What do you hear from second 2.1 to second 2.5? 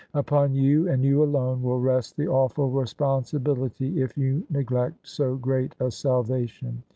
the